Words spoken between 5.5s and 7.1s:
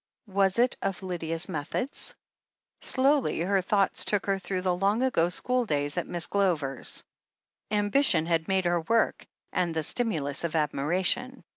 days at Miss Glover's.